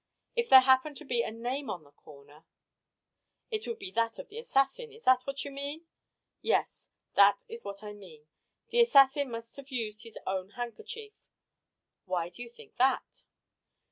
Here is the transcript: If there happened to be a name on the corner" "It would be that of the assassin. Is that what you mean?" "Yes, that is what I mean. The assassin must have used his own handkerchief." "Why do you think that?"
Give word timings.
If 0.35 0.49
there 0.49 0.61
happened 0.61 0.97
to 0.97 1.05
be 1.05 1.21
a 1.21 1.29
name 1.29 1.69
on 1.69 1.83
the 1.83 1.91
corner" 1.91 2.45
"It 3.51 3.67
would 3.67 3.77
be 3.77 3.91
that 3.91 4.17
of 4.17 4.29
the 4.29 4.39
assassin. 4.39 4.91
Is 4.91 5.03
that 5.03 5.27
what 5.27 5.45
you 5.45 5.51
mean?" 5.51 5.85
"Yes, 6.41 6.89
that 7.13 7.43
is 7.47 7.63
what 7.63 7.83
I 7.83 7.93
mean. 7.93 8.25
The 8.71 8.81
assassin 8.81 9.29
must 9.29 9.55
have 9.57 9.69
used 9.69 10.01
his 10.01 10.17
own 10.25 10.49
handkerchief." 10.55 11.13
"Why 12.05 12.29
do 12.29 12.41
you 12.41 12.49
think 12.49 12.77
that?" 12.77 13.25